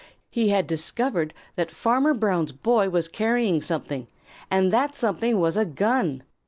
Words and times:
He 0.31 0.49
had 0.49 0.65
discovered 0.65 1.31
that 1.55 1.69
Farmer 1.69 2.15
Brown's 2.15 2.51
boy 2.51 2.89
was 2.89 3.07
carrying 3.07 3.61
something 3.61 4.07
and 4.49 4.71
that 4.73 4.93
that 4.93 4.97
something 4.97 5.39
was 5.39 5.57
a 5.57 5.65
gun! 5.65 6.23